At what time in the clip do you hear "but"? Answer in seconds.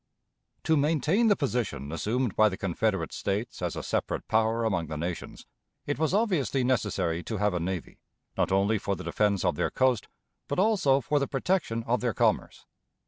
10.47-10.57